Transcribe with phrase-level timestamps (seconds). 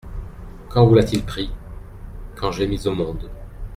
[0.69, 1.51] «Quand vous l'a-t-il pris?
[2.35, 3.29] Quand je l'ai mis au monde.